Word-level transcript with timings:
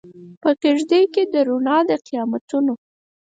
په 0.41 0.49
کیږدۍ 0.61 1.03
کې 1.13 1.23
د 1.33 1.35
روڼا 1.47 1.77
د 1.89 1.91
قیامتونو 2.05 2.73